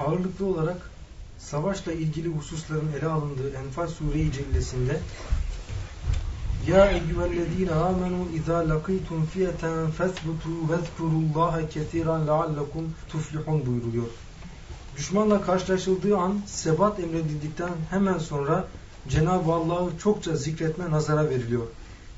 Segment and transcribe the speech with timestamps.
[0.00, 0.90] ağırlıklı olarak
[1.38, 5.00] savaşla ilgili hususların ele alındığı Enfal Sure-i Cellesi'nde
[6.68, 14.06] Ya eyyühellezine amenu izâ lakîtum fiyeten fesbutu vezkurullâhe kesiran leallekum tuflihun buyuruluyor.
[14.96, 18.64] Düşmanla karşılaşıldığı an sebat emredildikten hemen sonra
[19.08, 21.66] Cenab-ı Allah'ı çokça zikretme nazara veriliyor.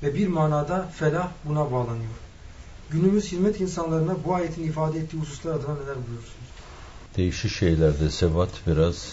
[0.02, 2.16] Ve bir manada felah buna bağlanıyor.
[2.90, 6.55] Günümüz hizmet insanlarına bu ayetin ifade ettiği hususlar adına neler buyurursunuz?
[7.16, 9.12] Değişik şeylerde sebat biraz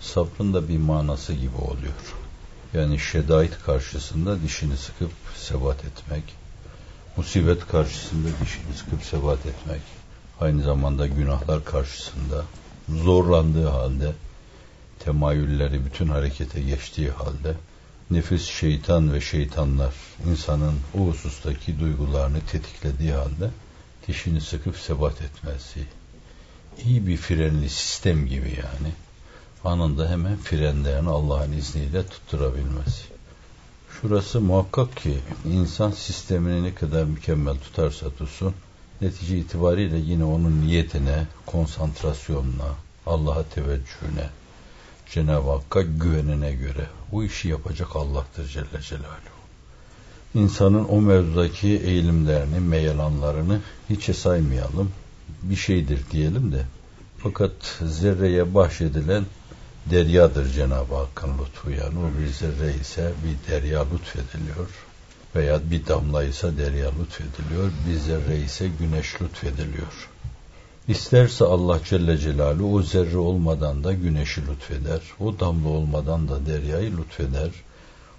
[0.00, 2.14] sabrın da bir manası gibi oluyor.
[2.74, 6.22] Yani şedait karşısında dişini sıkıp sebat etmek,
[7.16, 9.80] musibet karşısında dişini sıkıp sebat etmek,
[10.40, 12.44] aynı zamanda günahlar karşısında
[12.88, 14.12] zorlandığı halde,
[14.98, 17.54] temayülleri bütün harekete geçtiği halde,
[18.10, 19.94] nefis şeytan ve şeytanlar
[20.30, 23.50] insanın o husustaki duygularını tetiklediği halde
[24.08, 25.99] dişini sıkıp sebat etmesi.
[26.86, 28.92] İyi bir frenli sistem gibi yani.
[29.64, 33.04] Anında hemen frenlerini Allah'ın izniyle tutturabilmesi.
[34.00, 38.54] Şurası muhakkak ki insan sistemini ne kadar mükemmel tutarsa tutsun,
[39.00, 42.74] netice itibariyle yine onun niyetine, konsantrasyonuna,
[43.06, 44.30] Allah'a teveccühüne,
[45.10, 49.40] Cenab-ı Hakk'a güvenine göre bu işi yapacak Allah'tır Celle Celaluhu.
[50.34, 54.92] İnsanın o mevzudaki eğilimlerini, meyelanlarını hiçe saymayalım.
[55.42, 56.64] Bir şeydir diyelim de.
[57.18, 59.24] Fakat zerreye bahşedilen
[59.86, 61.70] deryadır Cenab-ı Hakk'ın lütfu.
[61.70, 64.68] Yani o bir zerre ise bir derya lütfediliyor.
[65.36, 67.70] Veya bir damla ise derya lütfediliyor.
[67.88, 70.08] Bir zerre ise güneş lütfediliyor.
[70.88, 75.00] İsterse Allah Celle Celaluhu o zerre olmadan da güneşi lütfeder.
[75.20, 77.50] O damla olmadan da deryayı lütfeder.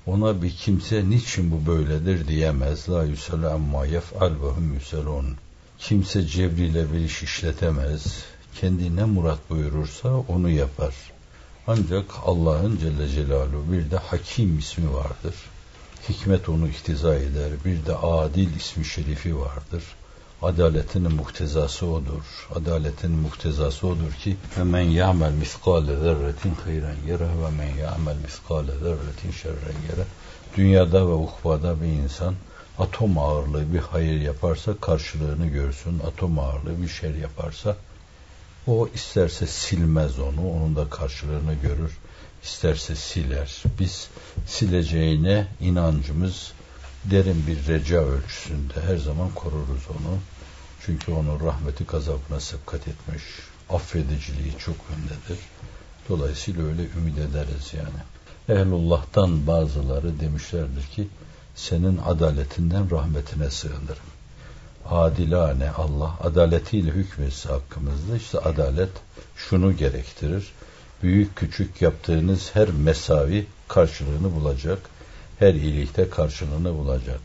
[0.05, 2.89] Ona bir kimse niçin bu böyledir diyemez.
[2.89, 5.25] La yusele amma yef'al ve hum yuselun.
[5.81, 8.23] Kimse cebriyle bir iş işletemez.
[8.59, 10.93] Kendi ne murat buyurursa onu yapar.
[11.67, 15.35] Ancak Allah'ın Celle Celaluhu bir de Hakim ismi vardır.
[16.09, 17.49] Hikmet onu iktiza eder.
[17.65, 19.83] Bir de Adil ismi şerifi vardır.
[20.41, 22.47] Adaletin muhtezası odur.
[22.55, 29.31] Adaletin muhtezası odur ki men ya'mel miskale zerretin hayran yere ve men ya'mel miskale zerretin
[29.41, 30.05] şerren yere.
[30.57, 32.35] Dünyada ve ukbada bir insan
[32.81, 35.99] atom ağırlığı bir hayır yaparsa karşılığını görsün.
[35.99, 37.75] Atom ağırlığı bir şer yaparsa
[38.67, 41.97] o isterse silmez onu, onun da karşılığını görür.
[42.43, 43.63] İsterse siler.
[43.79, 44.09] Biz
[44.47, 46.51] sileceğine inancımız
[47.05, 50.17] derin bir reca ölçüsünde her zaman koruruz onu.
[50.85, 53.23] Çünkü onun rahmeti gazabına sıkkat etmiş.
[53.69, 55.43] Affediciliği çok öndedir.
[56.09, 58.59] Dolayısıyla öyle ümit ederiz yani.
[58.59, 61.07] Ehlullah'tan bazıları demişlerdir ki
[61.55, 64.11] senin adaletinden rahmetine sığınırım.
[64.89, 68.91] Adilane Allah adaletiyle hükmetse hakkımızda işte adalet
[69.35, 70.51] şunu gerektirir.
[71.03, 74.79] Büyük küçük yaptığınız her mesavi karşılığını bulacak
[75.39, 77.19] her iyilikte karşılığını bulacak.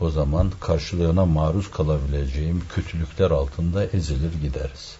[0.00, 4.96] O zaman karşılığına maruz kalabileceğim kötülükler altında ezilir gideriz.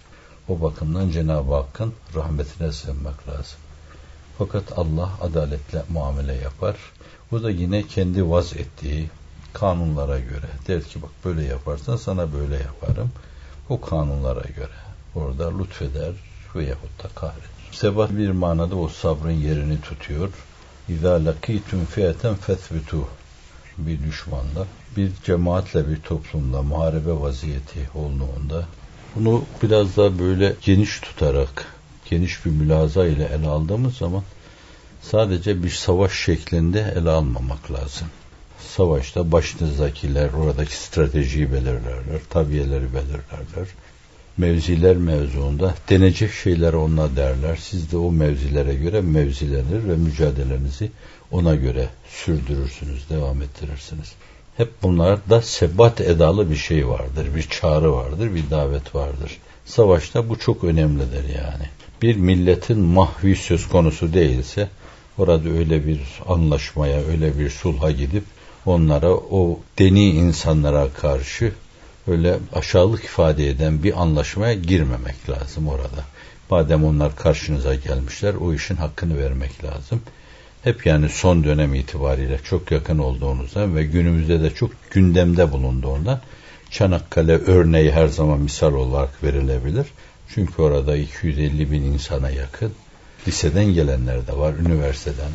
[0.49, 3.57] O bakımdan Cenab-ı Hakk'ın rahmetine sığınmak lazım.
[4.37, 6.75] Fakat Allah adaletle muamele yapar.
[7.31, 9.09] Bu da yine kendi vaz ettiği
[9.53, 10.47] kanunlara göre.
[10.67, 13.11] Der ki bak böyle yaparsan sana böyle yaparım.
[13.69, 14.77] O kanunlara göre.
[15.15, 16.13] Orada lütfeder
[16.55, 17.57] veyahut da kahreder.
[17.71, 20.29] Sebat bir manada o sabrın yerini tutuyor
[20.89, 23.01] İzâ lakîtüm fiyeten fethbütû
[23.77, 24.67] bir düşmanla,
[24.97, 28.65] bir cemaatle bir toplumda muharebe vaziyeti olduğunda
[29.15, 31.65] bunu biraz daha böyle geniş tutarak,
[32.09, 34.23] geniş bir mülaza ile ele aldığımız zaman
[35.01, 38.07] sadece bir savaş şeklinde ele almamak lazım.
[38.59, 43.67] Savaşta başınızdakiler oradaki stratejiyi belirlerler, tabiyeleri belirlerler
[44.37, 47.55] mevziler mevzuunda denecek şeyler ona derler.
[47.61, 50.91] Siz de o mevzilere göre mevzilenir ve mücadelenizi
[51.31, 54.13] ona göre sürdürürsünüz, devam ettirirsiniz.
[54.57, 59.37] Hep bunlarda sebat edalı bir şey vardır, bir çağrı vardır, bir davet vardır.
[59.65, 61.69] Savaşta bu çok önemlidir yani.
[62.01, 64.69] Bir milletin mahvi söz konusu değilse
[65.17, 68.23] orada öyle bir anlaşmaya, öyle bir sulha gidip
[68.65, 71.53] onlara o deni insanlara karşı
[72.07, 76.03] öyle aşağılık ifade eden bir anlaşmaya girmemek lazım orada.
[76.49, 80.01] Madem onlar karşınıza gelmişler o işin hakkını vermek lazım.
[80.63, 86.21] Hep yani son dönem itibariyle çok yakın olduğunuzda ve günümüzde de çok gündemde bulunduğundan
[86.69, 89.87] Çanakkale örneği her zaman misal olarak verilebilir.
[90.29, 92.71] Çünkü orada 250 bin insana yakın
[93.27, 95.31] liseden gelenler de var, üniversiteden,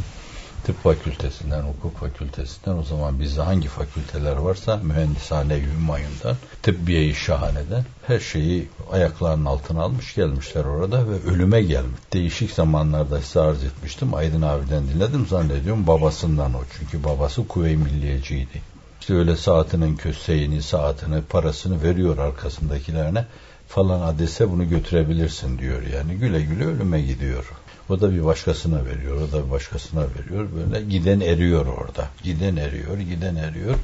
[0.64, 8.20] tıp fakültesinden, hukuk fakültesinden o zaman bizde hangi fakülteler varsa mühendishane Hümayun'dan, tıbbiye-i şahaneden her
[8.20, 12.00] şeyi ayaklarının altına almış gelmişler orada ve ölüme gelmiş.
[12.12, 14.14] Değişik zamanlarda size arz etmiştim.
[14.14, 16.61] Aydın abiden dinledim zannediyorum babasından o.
[16.79, 18.62] Çünkü babası kuvve-i milliyeciydi.
[19.00, 23.26] İşte öyle saatinin köseğini, saatini, parasını veriyor arkasındakilerine
[23.69, 26.14] falan adrese bunu götürebilirsin diyor yani.
[26.14, 27.52] Güle güle ölüme gidiyor.
[27.93, 30.49] O da bir başkasına veriyor, o da bir başkasına veriyor.
[30.56, 32.09] Böyle giden eriyor orada.
[32.23, 33.75] Giden eriyor, giden eriyor.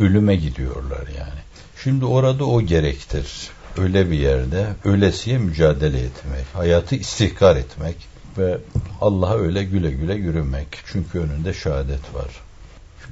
[0.00, 1.40] Ölüme gidiyorlar yani.
[1.82, 3.50] Şimdi orada o gerektir.
[3.78, 7.96] Öyle bir yerde ölesiye mücadele etmek, hayatı istihkar etmek
[8.38, 8.58] ve
[9.00, 10.68] Allah'a öyle güle güle yürümek.
[10.86, 12.28] Çünkü önünde şehadet var.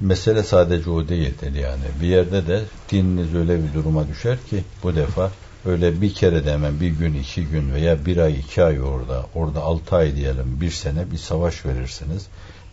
[0.01, 1.83] Mesele sadece o değildir yani.
[2.01, 2.61] Bir yerde de
[2.91, 5.31] dininiz öyle bir duruma düşer ki bu defa
[5.67, 9.25] öyle bir kere de hemen bir gün, iki gün veya bir ay, iki ay orada,
[9.35, 12.27] orada altı ay diyelim, bir sene bir savaş verirsiniz.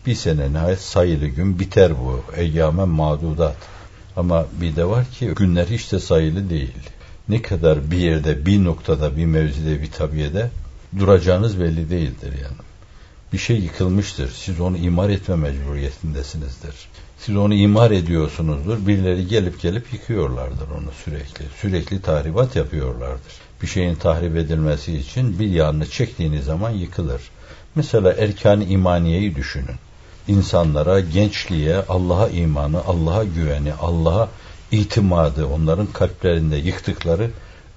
[0.05, 2.21] Bir sene nihayet sayılı gün biter bu.
[2.35, 3.55] Eyyamen mağdudat.
[4.15, 6.73] Ama bir de var ki günler hiç de sayılı değil.
[7.29, 10.49] Ne kadar bir yerde, bir noktada, bir mevzide, bir tabiyede
[10.99, 12.57] duracağınız belli değildir yani.
[13.33, 14.31] Bir şey yıkılmıştır.
[14.31, 16.75] Siz onu imar etme mecburiyetindesinizdir.
[17.25, 18.87] Siz onu imar ediyorsunuzdur.
[18.87, 21.45] Birileri gelip gelip yıkıyorlardır onu sürekli.
[21.61, 23.33] Sürekli tahribat yapıyorlardır.
[23.61, 27.21] Bir şeyin tahrip edilmesi için bir yanını çektiğiniz zaman yıkılır.
[27.75, 29.75] Mesela erkan imaniyeyi düşünün.
[30.27, 34.29] İnsanlara, gençliğe, Allah'a imanı, Allah'a güveni, Allah'a
[34.71, 37.31] itimadı, onların kalplerinde yıktıkları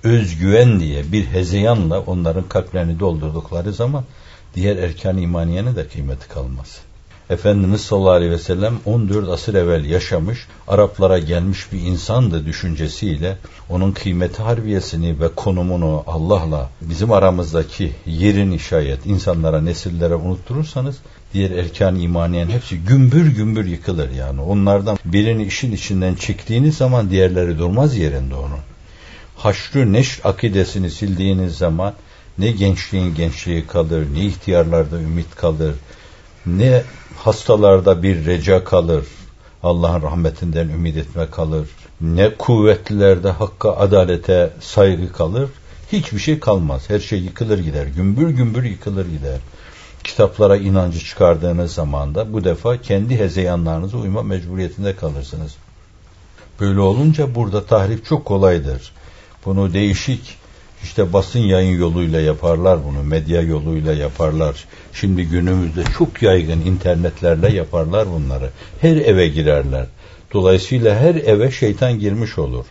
[0.05, 4.05] özgüven diye bir hezeyanla onların kalplerini doldurdukları zaman
[4.55, 6.88] diğer erkan imaniyenin de kıymeti kalmaz.
[7.30, 13.36] Efendimiz sallallahu aleyhi ve sellem 14 asır evvel yaşamış, Araplara gelmiş bir insandı düşüncesiyle
[13.70, 20.96] onun kıymeti harbiyesini ve konumunu Allah'la bizim aramızdaki yerini şayet insanlara, nesillere unutturursanız
[21.34, 24.40] diğer erkan imaniyen hepsi gümbür gümbür yıkılır yani.
[24.40, 28.60] Onlardan birini işin içinden çektiğiniz zaman diğerleri durmaz yerinde onun.
[29.36, 31.94] Haşrü neş akidesini sildiğiniz zaman
[32.38, 35.75] ne gençliğin gençliği kalır, ne ihtiyarlarda ümit kalır,
[36.56, 36.83] ne
[37.17, 39.05] hastalarda bir reca kalır,
[39.62, 41.69] Allah'ın rahmetinden ümit etme kalır,
[42.00, 45.50] ne kuvvetlilerde hakka, adalete saygı kalır,
[45.93, 46.91] hiçbir şey kalmaz.
[46.91, 49.39] Her şey yıkılır gider, gümbür gümbür yıkılır gider.
[50.05, 55.56] Kitaplara inancı çıkardığınız zaman da bu defa kendi hezeyanlarınıza uyma mecburiyetinde kalırsınız.
[56.61, 58.93] Böyle olunca burada tahrip çok kolaydır.
[59.45, 60.37] Bunu değişik
[60.82, 64.64] işte basın yayın yoluyla yaparlar bunu, medya yoluyla yaparlar.
[64.92, 68.50] Şimdi günümüzde çok yaygın internetlerle yaparlar bunları.
[68.80, 69.86] Her eve girerler.
[70.32, 72.64] Dolayısıyla her eve şeytan girmiş olur.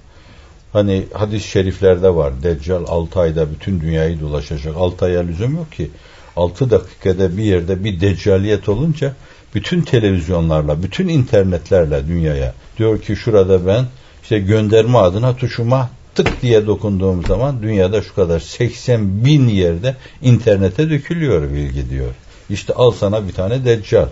[0.73, 2.33] Hani hadis-i şeriflerde var.
[2.43, 4.77] Deccal 6 ayda bütün dünyayı dolaşacak.
[4.77, 5.91] 6 aya lüzum yok ki.
[6.35, 9.13] 6 dakikada bir yerde bir deccaliyet olunca
[9.55, 13.85] bütün televizyonlarla, bütün internetlerle dünyaya diyor ki şurada ben
[14.23, 20.89] işte gönderme adına tuşuma tık diye dokunduğum zaman dünyada şu kadar 80 bin yerde internete
[20.89, 22.13] dökülüyor bilgi diyor.
[22.49, 24.07] İşte al sana bir tane deccal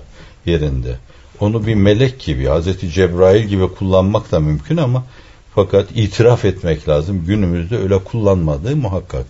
[0.45, 0.95] yerinde.
[1.39, 5.03] Onu bir melek gibi, Hazreti Cebrail gibi kullanmak da mümkün ama
[5.55, 7.25] fakat itiraf etmek lazım.
[7.25, 9.25] Günümüzde öyle kullanmadığı muhakkak.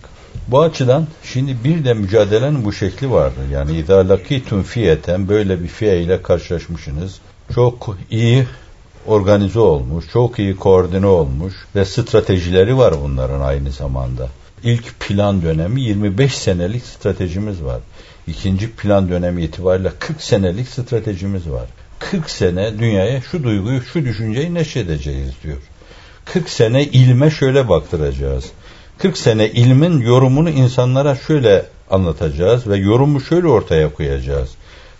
[0.48, 3.42] Bu açıdan şimdi bir de mücadelenin bu şekli vardır.
[3.52, 7.14] Yani idâ lakîtun fiyeten böyle bir fiye ile karşılaşmışsınız.
[7.54, 8.46] Çok iyi
[9.06, 14.28] organize olmuş, çok iyi koordine olmuş ve stratejileri var bunların aynı zamanda.
[14.62, 17.80] İlk plan dönemi 25 senelik stratejimiz var.
[18.26, 21.66] İkinci plan dönemi itibariyle 40 senelik stratejimiz var.
[21.98, 25.58] 40 sene dünyaya şu duyguyu, şu düşünceyi neşredeceğiz diyor.
[26.24, 28.44] 40 sene ilme şöyle baktıracağız.
[28.98, 34.50] 40 sene ilmin yorumunu insanlara şöyle anlatacağız ve yorumu şöyle ortaya koyacağız.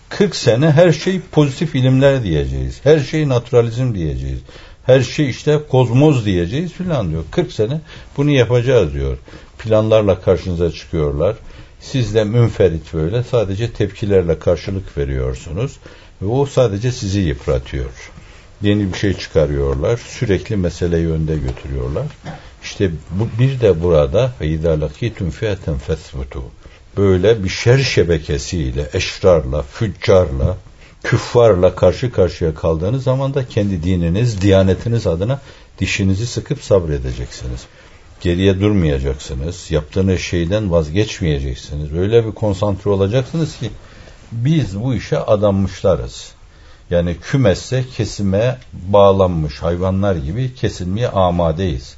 [0.08, 2.80] 40 sene her şey pozitif ilimler diyeceğiz.
[2.84, 4.38] Her şey naturalizm diyeceğiz.
[4.86, 7.24] Her şey işte kozmoz diyeceğiz filan diyor.
[7.30, 7.80] 40 sene
[8.16, 9.18] bunu yapacağız diyor.
[9.58, 11.36] Planlarla karşınıza çıkıyorlar.
[11.80, 15.78] Siz de münferit böyle sadece tepkilerle karşılık veriyorsunuz.
[16.22, 18.10] Ve o sadece sizi yıpratıyor.
[18.62, 19.96] Yeni bir şey çıkarıyorlar.
[19.96, 22.06] Sürekli meseleyi önde götürüyorlar.
[22.62, 26.55] İşte bu, bir de burada فَاِذَا لَقِيتُمْ فِيَةً فَثْبُتُوا
[26.97, 30.57] böyle bir şer şebekesiyle, eşrarla, füccarla,
[31.03, 35.41] küffarla karşı karşıya kaldığınız zaman da kendi dininiz, diyanetiniz adına
[35.79, 37.65] dişinizi sıkıp sabredeceksiniz.
[38.21, 39.71] Geriye durmayacaksınız.
[39.71, 41.93] Yaptığınız şeyden vazgeçmeyeceksiniz.
[41.93, 43.69] Öyle bir konsantre olacaksınız ki
[44.31, 46.31] biz bu işe adanmışlarız.
[46.89, 51.95] Yani kümesse kesime bağlanmış hayvanlar gibi kesilmeye amadeyiz.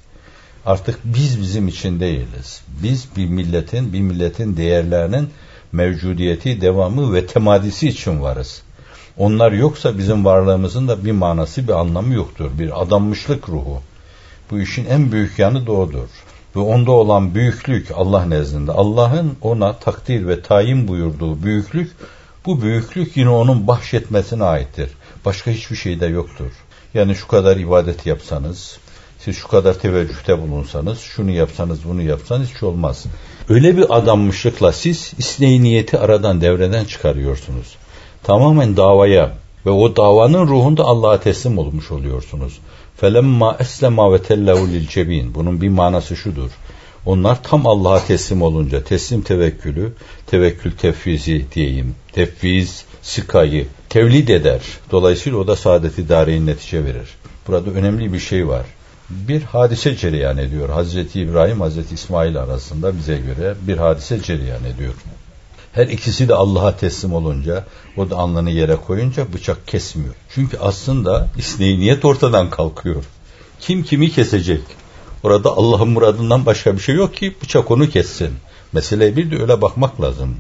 [0.65, 2.61] Artık biz bizim için değiliz.
[2.83, 5.29] Biz bir milletin, bir milletin değerlerinin
[5.71, 8.61] mevcudiyeti, devamı ve temadisi için varız.
[9.17, 12.51] Onlar yoksa bizim varlığımızın da bir manası, bir anlamı yoktur.
[12.59, 13.81] Bir adanmışlık ruhu.
[14.51, 16.09] Bu işin en büyük yanı da odur.
[16.55, 18.71] Ve onda olan büyüklük Allah nezdinde.
[18.71, 21.91] Allah'ın ona takdir ve tayin buyurduğu büyüklük,
[22.45, 24.89] bu büyüklük yine onun bahşetmesine aittir.
[25.25, 26.51] Başka hiçbir şeyde yoktur.
[26.93, 28.79] Yani şu kadar ibadet yapsanız,
[29.19, 33.05] siz şu kadar teveccühte bulunsanız, şunu yapsanız, bunu yapsanız hiç olmaz.
[33.49, 37.75] Öyle bir adanmışlıkla siz isneyi niyeti aradan devreden çıkarıyorsunuz.
[38.23, 39.31] Tamamen davaya
[39.65, 42.59] ve o davanın ruhunda Allah'a teslim olmuş oluyorsunuz.
[42.97, 45.35] Felemma eslema ve tellehu lil cebin.
[45.35, 46.49] Bunun bir manası şudur.
[47.05, 49.93] Onlar tam Allah'a teslim olunca teslim tevekkülü,
[50.27, 51.95] tevekkül tefvizi diyeyim.
[52.11, 54.61] Tefviz, sikayı tevlid eder.
[54.91, 57.09] Dolayısıyla o da saadet-i dareyin netice verir.
[57.47, 58.65] Burada önemli bir şey var.
[59.09, 60.69] Bir hadise cereyan ediyor.
[60.69, 64.93] Hazreti İbrahim, Hazreti İsmail arasında bize göre bir hadise cereyan ediyor.
[65.73, 67.65] Her ikisi de Allah'a teslim olunca,
[67.97, 70.15] o da alnını yere koyunca bıçak kesmiyor.
[70.35, 73.03] Çünkü aslında isneyniyet ortadan kalkıyor.
[73.59, 74.61] Kim kimi kesecek?
[75.23, 78.33] Orada Allah'ın muradından başka bir şey yok ki bıçak onu kessin.
[78.73, 80.35] Mesele bir de öyle bakmak lazım.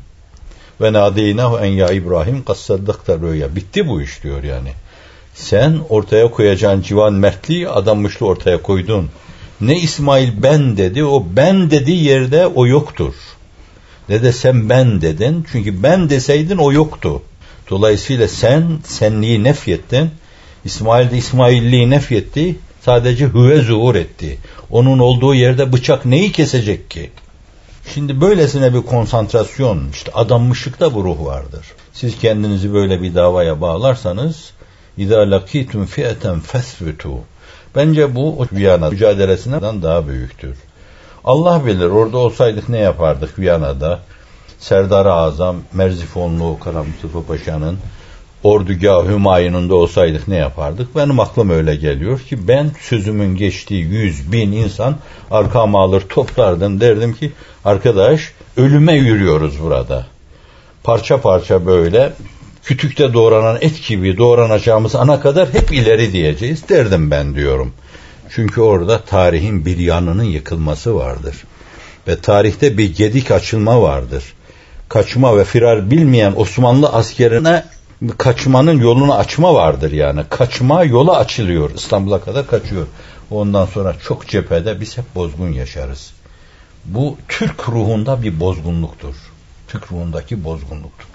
[0.81, 3.55] Ve nadeynahu en ya İbrahim kassaddakta rüya.
[3.55, 4.73] Bitti bu iş diyor yani.
[5.39, 9.09] Sen ortaya koyacağın civan mertliği adanmışlı ortaya koydun.
[9.61, 13.13] Ne İsmail ben dedi, o ben dediği yerde o yoktur.
[14.09, 17.21] Ne de sen ben dedin, çünkü ben deseydin o yoktu.
[17.69, 20.09] Dolayısıyla sen senliği nefyettin,
[20.65, 24.37] İsmail de İsmailliği nefyetti, sadece hüve zuhur etti.
[24.71, 27.11] Onun olduğu yerde bıçak neyi kesecek ki?
[27.93, 31.65] Şimdi böylesine bir konsantrasyon, işte adanmışlıkta bu ruh vardır.
[31.93, 34.51] Siz kendinizi böyle bir davaya bağlarsanız,
[34.99, 37.17] İzâ lakîtüm fiyeten fesbütû.
[37.75, 40.57] Bence bu o Viyana mücadelesinden daha büyüktür.
[41.23, 43.99] Allah bilir orada olsaydık ne yapardık Viyana'da.
[44.59, 47.77] Serdar-ı Azam, Merzifonlu Kara Mustafa Paşa'nın
[48.43, 50.95] ordugah Hümayun'unda olsaydık ne yapardık?
[50.95, 54.95] Benim aklım öyle geliyor ki ben sözümün geçtiği yüz bin insan
[55.31, 57.31] arkama alır toplardım derdim ki
[57.65, 60.05] arkadaş ölüme yürüyoruz burada.
[60.83, 62.13] Parça parça böyle
[62.63, 67.73] kütükte doğranan et gibi doğranacağımız ana kadar hep ileri diyeceğiz derdim ben diyorum.
[68.29, 71.35] Çünkü orada tarihin bir yanının yıkılması vardır.
[72.07, 74.23] Ve tarihte bir gedik açılma vardır.
[74.89, 77.65] Kaçma ve firar bilmeyen Osmanlı askerine
[78.17, 80.21] kaçmanın yolunu açma vardır yani.
[80.29, 81.71] Kaçma yola açılıyor.
[81.75, 82.87] İstanbul'a kadar kaçıyor.
[83.31, 86.11] Ondan sonra çok cephede biz hep bozgun yaşarız.
[86.85, 89.15] Bu Türk ruhunda bir bozgunluktur.
[89.69, 91.05] Türk ruhundaki bozgunluktur.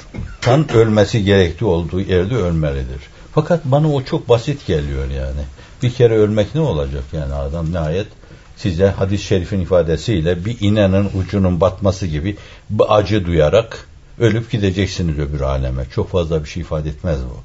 [0.41, 3.01] Kan ölmesi gerektiği olduğu yerde ölmelidir.
[3.35, 5.41] Fakat bana o çok basit geliyor yani.
[5.83, 8.07] Bir kere ölmek ne olacak yani adam nihayet
[8.57, 12.37] size hadis-i şerifin ifadesiyle bir inenin ucunun batması gibi
[12.71, 13.87] bir acı duyarak
[14.19, 15.85] ölüp gideceksiniz öbür aleme.
[15.95, 17.37] Çok fazla bir şey ifade etmez bu.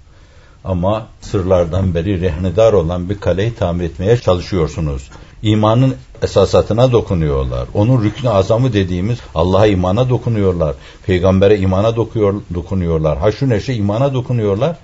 [0.63, 5.09] Ama sırlardan beri rehnedar olan bir kaleyi tamir etmeye çalışıyorsunuz.
[5.43, 7.67] İmanın esasatına dokunuyorlar.
[7.73, 10.75] Onun rüknü azamı dediğimiz Allah'a imana dokunuyorlar.
[11.05, 13.17] Peygambere imana dokuyor, dokunuyorlar.
[13.17, 14.75] Haşu neşe imana dokunuyorlar.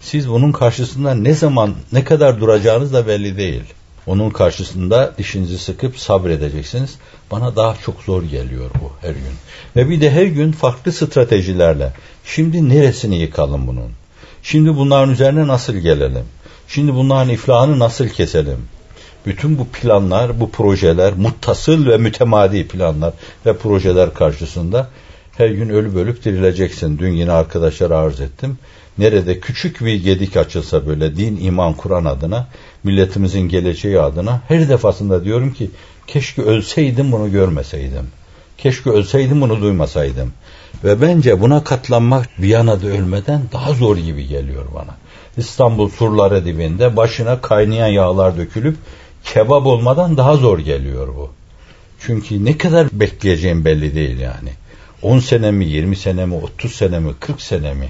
[0.00, 3.62] Siz bunun karşısında ne zaman ne kadar duracağınız da belli değil.
[4.06, 6.98] Onun karşısında dişinizi sıkıp sabredeceksiniz.
[7.30, 9.34] Bana daha çok zor geliyor bu her gün.
[9.76, 11.92] Ve bir de her gün farklı stratejilerle.
[12.24, 13.90] Şimdi neresini yıkalım bunun?
[14.42, 16.24] Şimdi bunların üzerine nasıl gelelim?
[16.68, 18.68] Şimdi bunların iflahını nasıl keselim?
[19.26, 23.12] Bütün bu planlar, bu projeler, muttasıl ve mütemadi planlar
[23.46, 24.88] ve projeler karşısında
[25.36, 26.98] her gün ölü bölük dirileceksin.
[26.98, 28.58] Dün yine arkadaşlar arz ettim.
[28.98, 32.46] Nerede küçük bir gedik açılsa böyle din, iman, Kur'an adına,
[32.84, 35.70] milletimizin geleceği adına her defasında diyorum ki
[36.06, 38.08] keşke ölseydim bunu görmeseydim.
[38.58, 40.32] Keşke ölseydim bunu duymasaydım.
[40.84, 44.94] Ve bence buna katlanmak Viyana'da ölmeden daha zor gibi geliyor bana.
[45.36, 48.76] İstanbul surları dibinde başına kaynayan yağlar dökülüp
[49.34, 51.30] kebap olmadan daha zor geliyor bu.
[52.00, 54.50] Çünkü ne kadar bekleyeceğim belli değil yani.
[55.02, 57.88] 10 sene mi, 20 sene mi, 30 sene mi, 40 sene mi?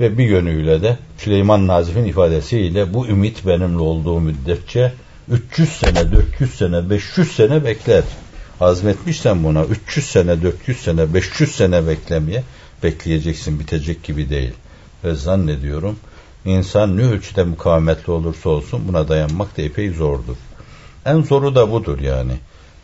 [0.00, 4.92] Ve bir yönüyle de Süleyman Nazif'in ifadesiyle bu ümit benimle olduğu müddetçe
[5.30, 8.04] 300 sene, 400 sene, 500 sene bekler.
[8.60, 12.42] Azmetmişsen buna 300 sene, 400 sene, 500 sene beklemeye
[12.82, 14.52] bekleyeceksin bitecek gibi değil.
[15.04, 15.96] Ve zannediyorum
[16.44, 20.36] insan ne ölçüde mukavemetli olursa olsun buna dayanmak da epey zordur.
[21.04, 22.32] En zoru da budur yani.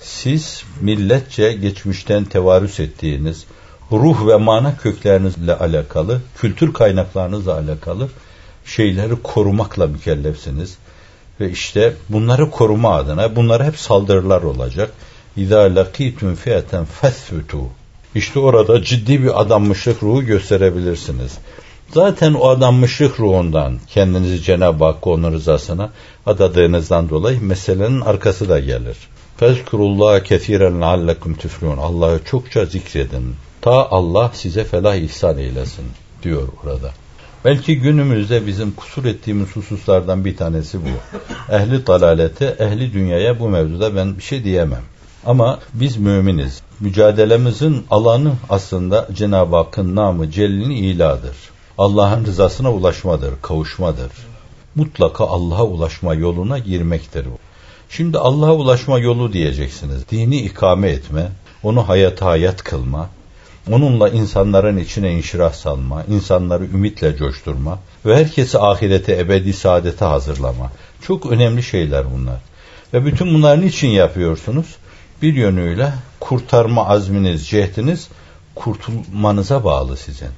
[0.01, 3.45] Siz milletçe geçmişten tevarüs ettiğiniz
[3.93, 8.09] ruh ve mana köklerinizle alakalı, kültür kaynaklarınızla alakalı
[8.65, 10.77] şeyleri korumakla mükellefsiniz.
[11.41, 14.93] Ve işte bunları koruma adına bunlara hep saldırılar olacak.
[15.37, 17.65] İzâ lakîtüm fiyeten fethütû.
[18.15, 21.39] İşte orada ciddi bir adanmışlık ruhu gösterebilirsiniz.
[21.95, 25.91] Zaten o adanmışlık ruhundan kendinizi Cenab-ı Hakk'a onun rızasına
[26.27, 28.97] adadığınızdan dolayı meselenin arkası da gelir.
[29.37, 31.77] Fezkurullah kesiren leallekum tüflûn.
[31.77, 33.35] Allah'ı çokça zikredin.
[33.61, 35.85] Ta Allah size felah ihsan eylesin
[36.23, 36.91] diyor orada.
[37.45, 41.23] Belki günümüzde bizim kusur ettiğimiz hususlardan bir tanesi bu.
[41.53, 44.83] Ehli dalalete, ehli dünyaya bu mevzuda ben bir şey diyemem.
[45.27, 46.63] Ama biz müminiz.
[46.81, 51.37] Mücadelemizin alanı aslında Cenab-ı Hakk'ın namı cellini iladır.
[51.79, 54.13] Allah'ın rızasına ulaşmadır, kavuşmadır.
[54.75, 57.39] Mutlaka Allah'a ulaşma yoluna girmektir bu.
[57.91, 60.11] Şimdi Allah'a ulaşma yolu diyeceksiniz.
[60.11, 61.29] Dini ikame etme,
[61.63, 63.11] onu hayata hayat kılma,
[63.73, 70.73] onunla insanların içine inşirah salma, insanları ümitle coşturma ve herkesi ahirete, ebedi saadete hazırlama.
[71.03, 72.41] Çok önemli şeyler bunlar.
[72.95, 74.77] Ve bütün bunların için yapıyorsunuz?
[75.23, 78.09] Bir yönüyle kurtarma azminiz, cehdiniz
[78.55, 80.29] kurtulmanıza bağlı sizin.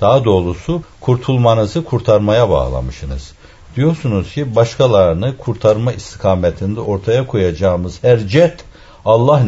[0.00, 3.32] Daha doğrusu kurtulmanızı kurtarmaya bağlamışsınız.
[3.76, 8.64] Diyorsunuz ki başkalarını kurtarma istikametinde ortaya koyacağımız her cet
[9.04, 9.44] Allah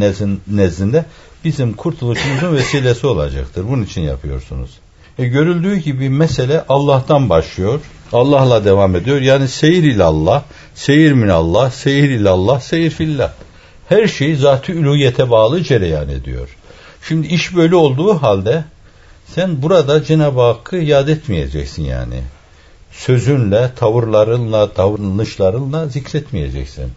[0.46, 1.04] nezdinde
[1.44, 3.64] bizim kurtuluşumuzun vesilesi olacaktır.
[3.68, 4.70] Bunun için yapıyorsunuz.
[5.18, 7.80] E, görüldüğü gibi mesele Allah'tan başlıyor.
[8.12, 9.20] Allah'la devam ediyor.
[9.20, 13.32] Yani seyir ile Allah, seyir min Allah, seyir ile Allah, seyir fillah.
[13.88, 16.48] Her şey zat-ı bağlı cereyan ediyor.
[17.08, 18.64] Şimdi iş böyle olduğu halde
[19.34, 22.22] sen burada Cenab-ı Hakk'ı yad etmeyeceksin yani.
[22.92, 26.92] Sözünle, tavırlarınla, davranışlarınla zikretmeyeceksin.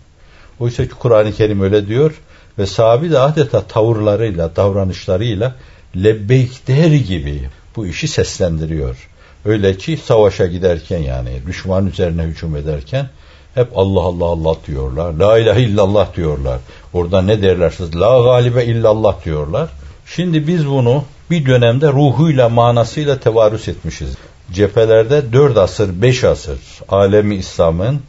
[0.59, 2.21] Oysa Kur'an-ı Kerim öyle diyor
[2.59, 5.55] ve sahabi de adeta tavırlarıyla, davranışlarıyla
[5.95, 9.07] lebbeyk der gibi bu işi seslendiriyor.
[9.45, 13.09] Öyle ki savaşa giderken yani düşman üzerine hücum ederken
[13.55, 15.13] hep Allah Allah Allah diyorlar.
[15.13, 16.59] La ilahe illallah diyorlar.
[16.93, 17.95] Orada ne derler siz?
[17.95, 19.69] La galibe illallah diyorlar.
[20.05, 24.15] Şimdi biz bunu bir dönemde ruhuyla manasıyla tevarüs etmişiz.
[24.51, 26.59] Cephelerde dört asır, beş asır
[26.89, 28.01] alemi İslam'ın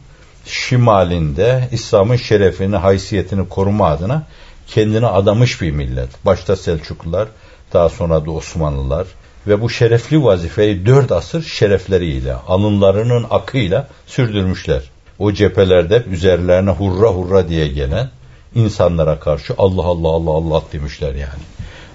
[0.45, 4.23] şimalinde İslam'ın şerefini, haysiyetini koruma adına
[4.67, 6.25] kendini adamış bir millet.
[6.25, 7.27] Başta Selçuklular,
[7.73, 9.07] daha sonra da Osmanlılar
[9.47, 14.81] ve bu şerefli vazifeyi dört asır şerefleriyle, alınlarının akıyla sürdürmüşler.
[15.19, 18.09] O cephelerde üzerlerine hurra hurra diye gelen
[18.55, 21.43] insanlara karşı Allah Allah Allah Allah demişler yani.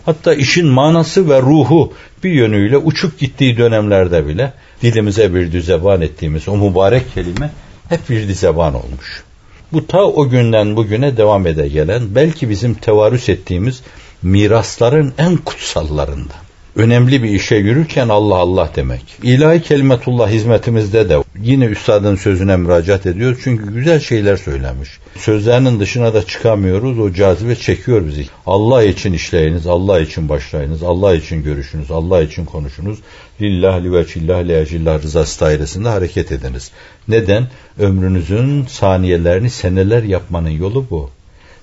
[0.09, 1.93] Hatta işin manası ve ruhu
[2.25, 7.51] bir yönüyle uçup gittiği dönemlerde bile dilimize bir düzeban ettiğimiz o mübarek kelime
[7.89, 9.25] hep bir dizeban olmuş.
[9.73, 13.83] Bu ta o günden bugüne devam ede gelen belki bizim tevarüs ettiğimiz
[14.23, 19.03] mirasların en kutsallarından önemli bir işe yürürken Allah Allah demek.
[19.23, 24.91] İlahi kelimetullah hizmetimizde de yine üstadın sözüne müracaat ediyoruz çünkü güzel şeyler söylemiş.
[25.17, 26.99] Sözlerinin dışına da çıkamıyoruz.
[26.99, 28.27] O cazibe çekiyor bizi.
[28.47, 32.99] Allah için işleyiniz, Allah için başlayınız, Allah için görüşünüz, Allah için konuşunuz.
[33.41, 36.71] Lillah li veçillah li ecillah rızası dairesinde hareket ediniz.
[37.09, 37.47] Neden?
[37.79, 41.11] Ömrünüzün saniyelerini seneler yapmanın yolu bu.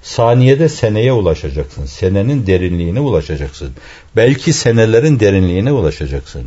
[0.05, 1.85] Saniyede seneye ulaşacaksın.
[1.85, 3.71] Senenin derinliğine ulaşacaksın.
[4.15, 6.43] Belki senelerin derinliğine ulaşacaksın.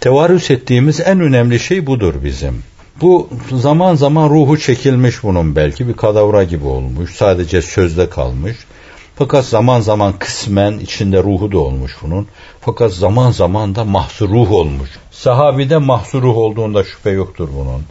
[0.00, 2.62] Tevarüs ettiğimiz en önemli şey budur bizim.
[3.00, 7.10] Bu zaman zaman ruhu çekilmiş bunun belki bir kadavra gibi olmuş.
[7.14, 8.56] Sadece sözde kalmış.
[9.16, 12.26] Fakat zaman zaman kısmen içinde ruhu da olmuş bunun.
[12.60, 14.90] Fakat zaman zaman da mahsur ruh olmuş.
[15.10, 17.82] Sahabide mahsur ruh olduğunda şüphe yoktur bunun.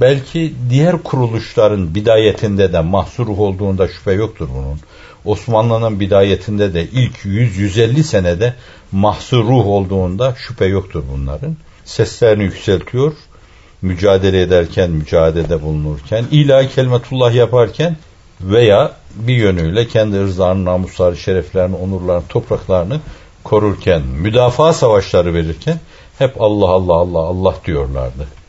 [0.00, 4.80] Belki diğer kuruluşların bidayetinde de mahsur olduğunda şüphe yoktur bunun.
[5.24, 8.54] Osmanlı'nın bidayetinde de ilk 100-150 senede
[8.92, 11.56] mahsur ruh olduğunda şüphe yoktur bunların.
[11.84, 13.12] Seslerini yükseltiyor,
[13.82, 17.96] mücadele ederken, mücadelede bulunurken, ilahi kelimetullah yaparken
[18.40, 23.00] veya bir yönüyle kendi ırzlarını, namusları, şereflerini, onurlarını, topraklarını
[23.44, 25.80] korurken, müdafaa savaşları verirken
[26.18, 28.39] hep Allah Allah Allah Allah diyorlardı.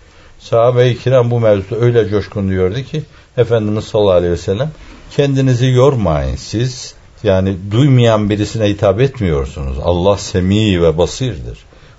[0.42, 3.04] Sahabe-i kiram bu mevzuda öyle coşkun diyordu ki
[3.38, 4.72] Efendimiz sallallahu aleyhi ve sellem
[5.12, 9.78] kendinizi yormayın siz yani duymayan birisine hitap etmiyorsunuz.
[9.84, 11.58] Allah semi ve basirdir.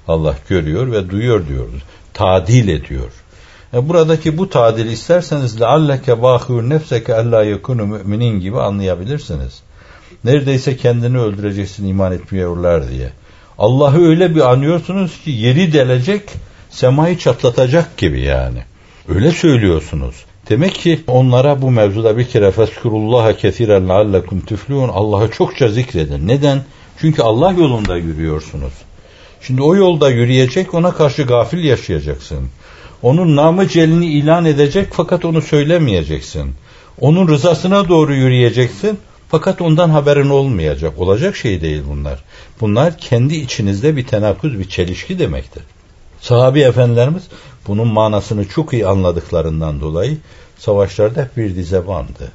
[0.09, 1.83] Allah görüyor ve duyuyor diyoruz.
[2.15, 3.11] Tadil ediyor.
[3.75, 9.63] E buradaki bu tadil isterseniz lealleke bâhûr nefseke allâ yekunu müminin gibi anlayabilirsiniz.
[10.25, 13.11] Neredeyse kendini öldüreceksin iman etmiyorlar diye.
[13.59, 16.23] Allah'ı öyle bir anıyorsunuz ki yeri delecek
[16.73, 18.59] semayı çatlatacak gibi yani.
[19.09, 20.15] Öyle söylüyorsunuz.
[20.49, 26.29] Demek ki onlara bu mevzuda bir kere feskurullaha kesiren leallekum tüflühün Allah'ı çokça zikredin.
[26.29, 26.63] Neden?
[27.01, 28.73] Çünkü Allah yolunda yürüyorsunuz.
[29.41, 32.49] Şimdi o yolda yürüyecek ona karşı gafil yaşayacaksın.
[33.03, 36.55] Onun namı celini ilan edecek fakat onu söylemeyeceksin.
[37.01, 40.99] Onun rızasına doğru yürüyeceksin fakat ondan haberin olmayacak.
[40.99, 42.25] Olacak şey değil bunlar.
[42.61, 45.63] Bunlar kendi içinizde bir tenakuz, bir çelişki demektir.
[46.23, 47.23] Sahabi efendilerimiz
[47.69, 50.19] bunun manasını çok iyi anladıklarından dolayı
[50.59, 52.33] savaşlarda hep bir dize bandı.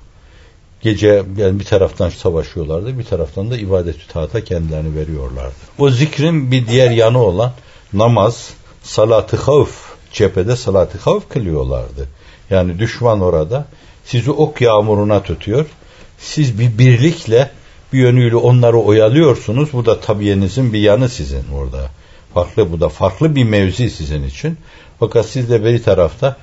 [0.81, 5.55] Gece yani bir taraftan savaşıyorlardı, bir taraftan da ibadet-ü taata kendilerini veriyorlardı.
[5.77, 7.51] O zikrin bir diğer yanı olan
[7.93, 8.49] namaz,
[8.83, 12.07] salatı havf, cephede salatı havf kılıyorlardı.
[12.49, 13.65] Yani düşman orada
[14.05, 15.65] sizi ok yağmuruna tutuyor.
[16.19, 17.49] Siz bir birlikle
[17.93, 19.73] bir yönüyle onları oyalıyorsunuz.
[19.73, 21.89] Bu da tabiyenizin bir yanı sizin orada.
[22.37, 24.57] Farklı bu da farklı bir mevzi sizin için.
[24.99, 26.37] Fakat siz de bir tarafta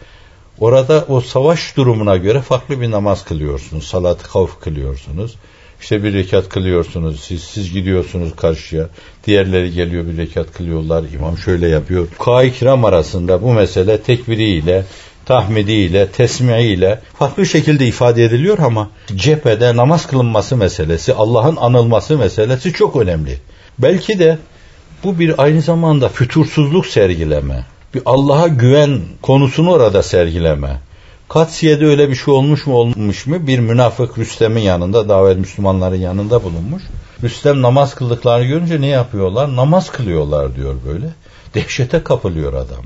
[0.60, 3.84] orada o savaş durumuna göre farklı bir namaz kılıyorsunuz.
[3.84, 5.34] Salat-ı kavf kılıyorsunuz.
[5.80, 7.20] İşte bir rekat kılıyorsunuz.
[7.20, 8.88] Siz, siz gidiyorsunuz karşıya.
[9.26, 11.04] Diğerleri geliyor bir rekat kılıyorlar.
[11.14, 12.08] İmam şöyle yapıyor.
[12.18, 14.84] Kuay kiram arasında bu mesele tekbiriyle,
[15.24, 22.96] tahmidiyle, tesmiiyle farklı şekilde ifade ediliyor ama cephede namaz kılınması meselesi, Allah'ın anılması meselesi çok
[22.96, 23.38] önemli.
[23.78, 24.38] Belki de
[25.04, 27.64] bu bir aynı zamanda fütursuzluk sergileme,
[27.94, 30.80] bir Allah'a güven konusunu orada sergileme.
[31.28, 33.46] Katsiye'de öyle bir şey olmuş mu olmuş mu?
[33.46, 36.82] Bir münafık Rüstem'in yanında, davet Müslümanların yanında bulunmuş.
[37.22, 39.56] Rüstem namaz kıldıklarını görünce ne yapıyorlar?
[39.56, 41.06] Namaz kılıyorlar diyor böyle.
[41.54, 42.84] Dehşete kapılıyor adam.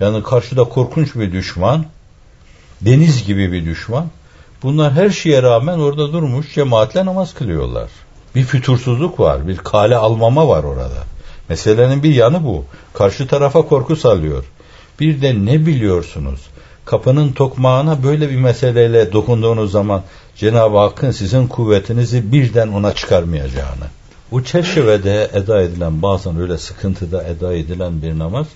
[0.00, 1.84] Yani karşıda korkunç bir düşman,
[2.80, 4.06] deniz gibi bir düşman.
[4.62, 7.90] Bunlar her şeye rağmen orada durmuş cemaatle namaz kılıyorlar.
[8.34, 11.04] Bir fütursuzluk var, bir kale almama var orada.
[11.50, 12.64] Meselenin bir yanı bu.
[12.92, 14.44] Karşı tarafa korku salıyor.
[15.00, 16.40] Bir de ne biliyorsunuz?
[16.84, 20.02] Kapının tokmağına böyle bir meseleyle dokunduğunuz zaman
[20.36, 23.86] Cenab-ı Hakk'ın sizin kuvvetinizi birden ona çıkarmayacağını.
[24.32, 28.46] Bu çerçevede eda edilen bazen öyle sıkıntıda eda edilen bir namaz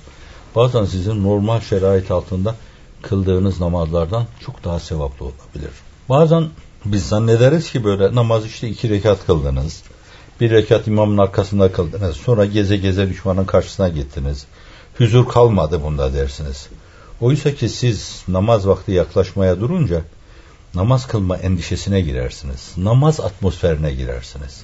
[0.55, 2.55] bazen sizin normal şerait altında
[3.03, 5.71] kıldığınız namazlardan çok daha sevaplı olabilir.
[6.09, 6.49] Bazen
[6.85, 9.83] biz zannederiz ki böyle namaz işte iki rekat kıldınız.
[10.41, 12.17] Bir rekat imamın arkasında kıldınız.
[12.17, 14.47] Sonra geze geze düşmanın karşısına gittiniz.
[14.99, 16.69] Huzur kalmadı bunda dersiniz.
[17.21, 20.03] Oysa ki siz namaz vakti yaklaşmaya durunca
[20.75, 22.73] namaz kılma endişesine girersiniz.
[22.77, 24.63] Namaz atmosferine girersiniz.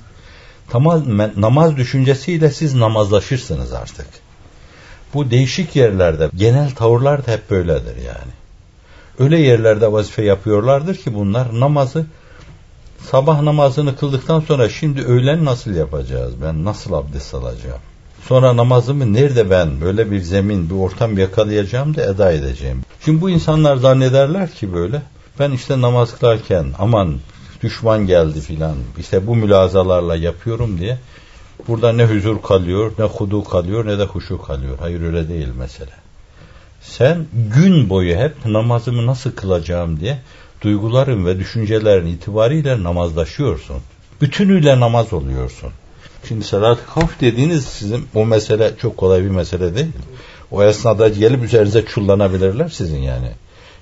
[0.71, 4.07] Tamamen namaz düşüncesiyle siz namazlaşırsınız artık.
[5.15, 8.33] Bu değişik yerlerde genel tavırlar da hep böyledir yani.
[9.19, 12.07] Öyle yerlerde vazife yapıyorlardır ki bunlar namazı
[13.11, 16.35] sabah namazını kıldıktan sonra şimdi öğlen nasıl yapacağız?
[16.43, 17.81] Ben nasıl abdest alacağım?
[18.29, 22.81] Sonra namazımı nerede ben böyle bir zemin, bir ortam yakalayacağım da eda edeceğim.
[23.05, 25.03] Şimdi bu insanlar zannederler ki böyle
[25.39, 27.19] ben işte namaz kılarken aman
[27.63, 30.99] düşman geldi filan işte bu mülazalarla yapıyorum diye
[31.69, 34.79] burada ne huzur kalıyor, ne hudu kalıyor, ne de huşu kalıyor.
[34.81, 35.91] Hayır öyle değil mesele.
[36.83, 40.19] Sen gün boyu hep namazımı nasıl kılacağım diye
[40.61, 43.77] duyguların ve düşüncelerin itibariyle namazlaşıyorsun.
[44.21, 45.71] Bütünüyle namaz oluyorsun.
[46.29, 49.93] Şimdi salat-ı havf dediğiniz sizin o mesele çok kolay bir mesele değil.
[50.51, 53.31] O esnada gelip üzerinize çullanabilirler sizin yani.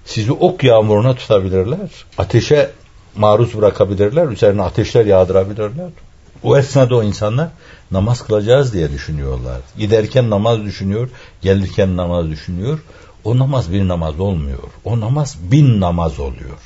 [0.04, 1.90] Sizi ok yağmuruna tutabilirler.
[2.18, 2.70] Ateşe
[3.16, 4.28] maruz bırakabilirler.
[4.28, 5.90] Üzerine ateşler yağdırabilirler.
[6.42, 7.48] O esnada o insanlar
[7.90, 9.60] namaz kılacağız diye düşünüyorlar.
[9.78, 11.08] Giderken namaz düşünüyor,
[11.42, 12.78] gelirken namaz düşünüyor.
[13.24, 14.58] O namaz bir namaz olmuyor.
[14.84, 16.58] O namaz bin namaz oluyor.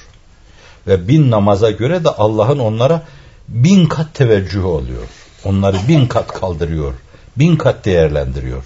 [0.87, 3.03] Ve bin namaza göre de Allah'ın onlara
[3.49, 5.09] bin kat teveccühü oluyor.
[5.45, 6.95] Onları bin kat kaldırıyor.
[7.37, 8.65] Bin kat değerlendiriyor.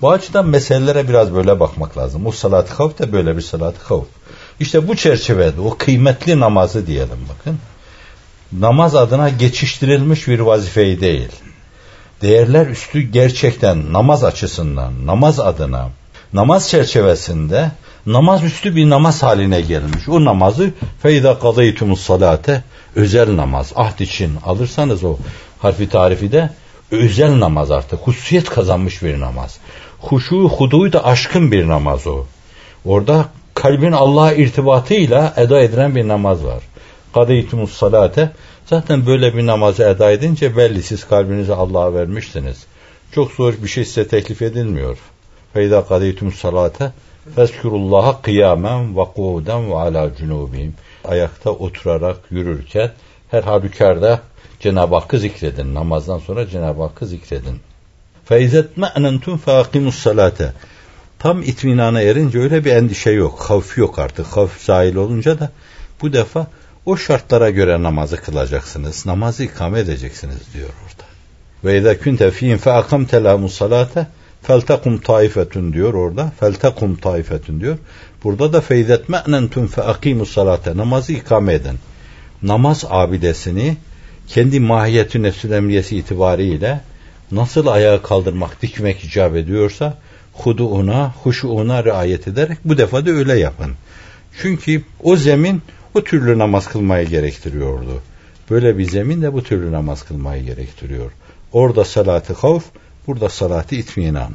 [0.00, 2.26] Bu açıdan meselelere biraz böyle bakmak lazım.
[2.26, 4.06] O salat-ı havf de böyle bir salat-ı havf.
[4.60, 7.58] İşte bu çerçevede o kıymetli namazı diyelim bakın.
[8.52, 11.28] Namaz adına geçiştirilmiş bir vazifeyi değil.
[12.22, 15.88] Değerler üstü gerçekten namaz açısından, namaz adına,
[16.32, 17.70] namaz çerçevesinde
[18.06, 20.08] namaz üstü bir namaz haline gelmiş.
[20.08, 20.70] O namazı
[21.02, 22.62] feyda kadaytumus salate
[22.96, 25.16] özel namaz ahd için alırsanız o
[25.58, 26.50] harfi tarifi de
[26.90, 28.00] özel namaz artık.
[28.00, 29.58] Hususiyet kazanmış bir namaz.
[30.00, 32.24] Huşu, huduyu da aşkın bir namaz o.
[32.84, 36.62] Orada kalbin Allah'a irtibatıyla eda edilen bir namaz var.
[37.14, 38.30] Kadeytumus salate.
[38.66, 42.64] Zaten böyle bir namazı eda edince belli siz kalbinizi Allah'a vermişsiniz.
[43.12, 44.98] Çok zor bir şey size teklif edilmiyor.
[45.52, 46.92] Feyda kadeytumus salate
[47.36, 50.74] Feskurullaha kıyamen ve kuden ve ala cunubihim.
[51.04, 52.90] Ayakta oturarak yürürken
[53.30, 54.20] her halükarda
[54.60, 55.74] Cenab-ı Hakk'ı zikredin.
[55.74, 57.60] Namazdan sonra Cenab-ı Hakk'ı zikredin.
[58.24, 60.52] Feizet me'nentum feakimus salate.
[61.18, 63.40] Tam itminana erince öyle bir endişe yok.
[63.40, 64.26] Havf yok artık.
[64.26, 65.50] Havf zahil olunca da
[66.02, 66.46] bu defa
[66.86, 69.06] o şartlara göre namazı kılacaksınız.
[69.06, 71.08] Namazı ikame edeceksiniz diyor orada.
[71.64, 74.06] Ve izâ kunte fîhim fe akamte lâmus salâte
[74.42, 76.32] feltekum taifetun diyor orada.
[76.40, 77.78] Feltekum taifetun diyor.
[78.24, 80.76] Burada da feizet me'nentum fe akimus salate.
[80.76, 81.78] Namazı ikame edin.
[82.42, 83.76] Namaz abidesini
[84.28, 86.80] kendi mahiyeti nefsül emriyesi itibariyle
[87.32, 89.98] nasıl ayağa kaldırmak, dikmek icap ediyorsa
[90.32, 93.72] huduuna, huşuuna riayet ederek bu defa da öyle yapın.
[94.42, 95.62] Çünkü o zemin
[95.94, 98.02] o türlü namaz kılmayı gerektiriyordu.
[98.50, 101.10] Böyle bir zemin de bu türlü namaz kılmayı gerektiriyor.
[101.52, 102.64] Orada salatı havf,
[103.10, 104.32] burada salatı itminan.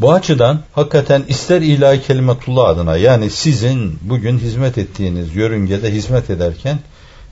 [0.00, 6.78] Bu açıdan hakikaten ister ilahi kelimetullah adına yani sizin bugün hizmet ettiğiniz yörüngede hizmet ederken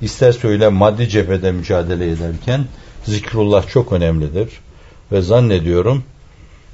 [0.01, 2.64] ister söyle maddi cephede mücadele ederken
[3.05, 4.49] zikrullah çok önemlidir.
[5.12, 6.05] Ve zannediyorum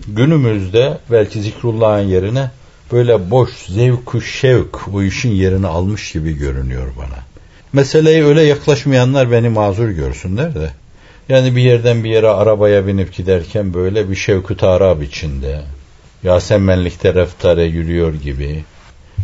[0.07, 2.51] günümüzde belki zikrullahın yerine
[2.93, 7.19] böyle boş zevku şevk o işin yerini almış gibi görünüyor bana.
[7.73, 10.71] Meseleye öyle yaklaşmayanlar beni mazur görsünler de.
[11.29, 15.63] Yani bir yerden bir yere arabaya binip giderken böyle bir şevku tarab içinde.
[16.25, 18.65] Yasemenlikte reftare yürüyor gibi.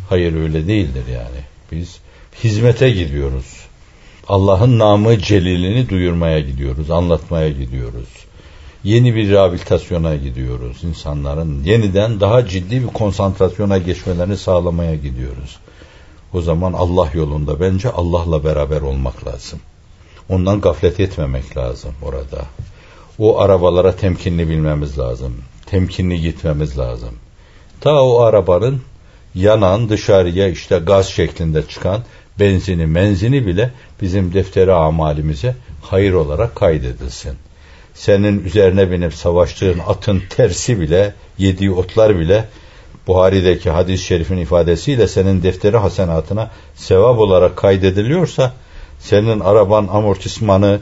[0.09, 1.41] Hayır öyle değildir yani.
[1.73, 1.99] Biz
[2.45, 3.47] hizmete gidiyoruz.
[4.29, 8.09] Allah'ın namı celilini duyurmaya gidiyoruz, anlatmaya gidiyoruz.
[8.85, 10.85] Yeni bir rehabilitasyona gidiyoruz.
[10.85, 15.59] İnsanların yeniden daha ciddi bir konsantrasyona geçmelerini sağlamaya gidiyoruz.
[16.33, 19.61] O zaman Allah yolunda bence Allah'la beraber olmak lazım.
[20.29, 22.45] Ondan gaflet etmemek lazım orada.
[23.19, 25.35] O arabalara temkinli bilmemiz lazım.
[25.67, 27.15] Temkinli gitmemiz lazım.
[27.81, 28.83] Ta o arabanın
[29.35, 32.03] yanan dışarıya işte gaz şeklinde çıkan
[32.41, 33.71] benzini menzini bile
[34.03, 37.37] bizim defteri amalimize hayır olarak kaydedilsin.
[37.95, 42.45] Senin üzerine binip savaştığın atın tersi bile, yediği otlar bile
[43.07, 48.53] Buhari'deki hadis-i şerifin ifadesiyle senin defteri hasenatına sevap olarak kaydediliyorsa
[49.05, 50.81] senin araban amortismanı,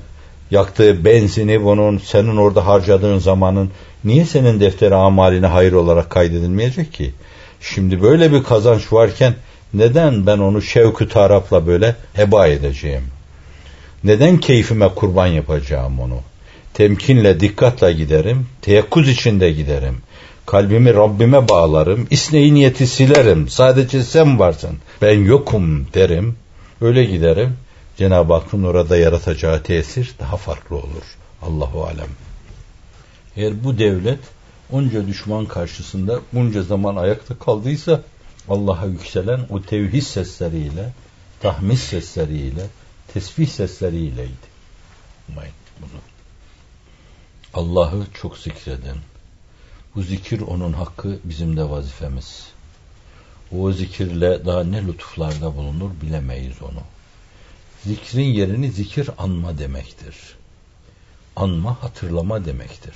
[0.51, 3.71] yaktığı benzini bunun, senin orada harcadığın zamanın
[4.05, 7.13] niye senin defteri amaline hayır olarak kaydedilmeyecek ki?
[7.61, 9.35] Şimdi böyle bir kazanç varken
[9.75, 13.03] neden ben onu şevkü tarafla böyle heba edeceğim?
[14.05, 16.19] Neden keyfime kurban yapacağım onu?
[16.75, 19.97] Temkinle, dikkatle giderim, teyakkuz içinde giderim.
[20.47, 23.49] Kalbimi Rabbime bağlarım, isneyi niyeti silerim.
[23.49, 26.37] Sadece sen varsın, ben yokum derim.
[26.81, 27.57] Öyle giderim.
[27.97, 31.17] Cenab-ı Hakk'ın orada yaratacağı tesir daha farklı olur.
[31.43, 32.09] Allahu alem.
[33.37, 34.21] Eğer bu devlet
[34.73, 38.03] onca düşman karşısında bunca zaman ayakta kaldıysa
[38.49, 40.93] Allah'a yükselen o tevhid sesleriyle,
[41.41, 42.67] tahmis sesleriyle,
[43.13, 44.53] tesbih sesleriyleydi.
[45.29, 46.01] Unutmayın bunu.
[47.55, 48.97] Allah'ı çok zikredin.
[49.95, 52.47] Bu zikir onun hakkı, bizim de vazifemiz.
[53.59, 56.83] O zikirle daha ne lütuflarda bulunur bilemeyiz onu.
[57.87, 60.17] Zikrin yerini zikir anma demektir.
[61.37, 62.95] Anma hatırlama demektir.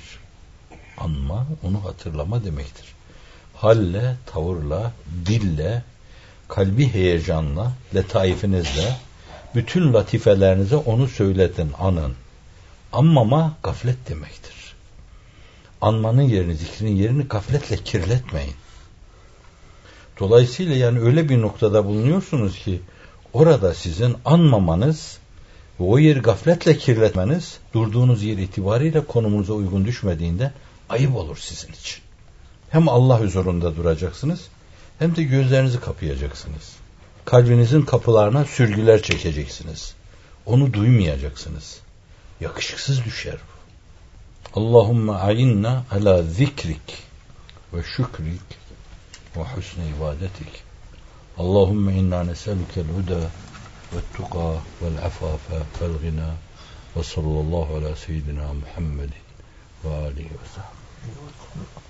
[0.97, 2.85] Anma onu hatırlama demektir.
[3.55, 4.91] Halle, tavırla,
[5.25, 5.83] dille,
[6.47, 8.95] kalbi heyecanla, letaifinizle,
[9.55, 12.13] bütün latifelerinize onu söyletin, anın.
[12.93, 14.75] Anmama gaflet demektir.
[15.81, 18.55] Anmanın yerini, zikrin yerini gafletle kirletmeyin.
[20.19, 22.81] Dolayısıyla yani öyle bir noktada bulunuyorsunuz ki
[23.37, 25.17] orada sizin anmamanız
[25.79, 30.51] ve o yeri gafletle kirletmeniz durduğunuz yer itibariyle konumunuza uygun düşmediğinde
[30.89, 32.01] ayıp olur sizin için.
[32.69, 34.47] Hem Allah huzurunda duracaksınız
[34.99, 36.75] hem de gözlerinizi kapayacaksınız.
[37.25, 39.93] Kalbinizin kapılarına sürgüler çekeceksiniz.
[40.45, 41.79] Onu duymayacaksınız.
[42.41, 43.57] Yakışıksız düşer bu.
[44.59, 47.03] Allahümme ayinna ala zikrik
[47.73, 48.41] ve şükrik
[49.37, 50.66] ve husne ibadetik.
[51.39, 53.27] اللهم إنا نسألك الهدى
[53.93, 56.31] والتقى والعفاف والغنى
[56.95, 59.09] وصلى الله على سيدنا محمد
[59.83, 61.86] وآله وصحبه